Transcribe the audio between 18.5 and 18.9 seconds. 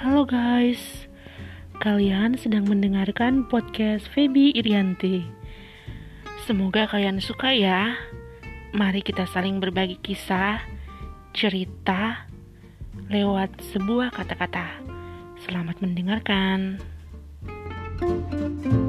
you